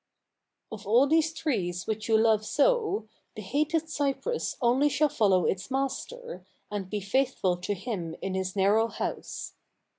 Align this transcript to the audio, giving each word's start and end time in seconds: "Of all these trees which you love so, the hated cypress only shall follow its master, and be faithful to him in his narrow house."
"Of 0.71 0.87
all 0.87 1.05
these 1.05 1.31
trees 1.31 1.85
which 1.85 2.07
you 2.09 2.17
love 2.17 2.43
so, 2.43 3.07
the 3.35 3.43
hated 3.43 3.87
cypress 3.87 4.57
only 4.59 4.89
shall 4.89 5.09
follow 5.09 5.45
its 5.45 5.69
master, 5.69 6.43
and 6.71 6.89
be 6.89 7.01
faithful 7.01 7.55
to 7.57 7.75
him 7.75 8.15
in 8.19 8.33
his 8.33 8.55
narrow 8.55 8.87
house." 8.87 9.53